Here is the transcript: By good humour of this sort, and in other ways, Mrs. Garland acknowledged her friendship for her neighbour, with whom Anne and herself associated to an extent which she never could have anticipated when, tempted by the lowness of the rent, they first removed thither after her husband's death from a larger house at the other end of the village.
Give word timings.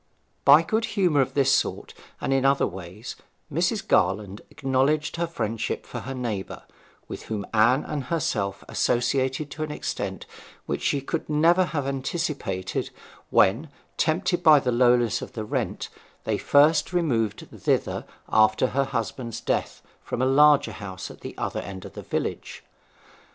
By 0.45 0.63
good 0.63 0.85
humour 0.97 1.21
of 1.21 1.35
this 1.35 1.51
sort, 1.53 1.93
and 2.19 2.33
in 2.33 2.43
other 2.43 2.65
ways, 2.65 3.15
Mrs. 3.53 3.87
Garland 3.87 4.41
acknowledged 4.49 5.17
her 5.17 5.27
friendship 5.27 5.85
for 5.85 5.99
her 5.99 6.15
neighbour, 6.15 6.63
with 7.07 7.25
whom 7.25 7.45
Anne 7.53 7.83
and 7.83 8.05
herself 8.05 8.63
associated 8.67 9.51
to 9.51 9.61
an 9.61 9.69
extent 9.69 10.25
which 10.65 10.81
she 10.81 11.05
never 11.27 11.65
could 11.65 11.69
have 11.73 11.85
anticipated 11.85 12.89
when, 13.29 13.69
tempted 13.95 14.41
by 14.41 14.59
the 14.59 14.71
lowness 14.71 15.21
of 15.21 15.33
the 15.33 15.45
rent, 15.45 15.89
they 16.23 16.39
first 16.39 16.91
removed 16.93 17.47
thither 17.55 18.05
after 18.27 18.67
her 18.69 18.85
husband's 18.85 19.39
death 19.39 19.83
from 20.01 20.19
a 20.19 20.25
larger 20.25 20.71
house 20.71 21.11
at 21.11 21.21
the 21.21 21.37
other 21.37 21.59
end 21.59 21.85
of 21.85 21.93
the 21.93 22.01
village. 22.01 22.63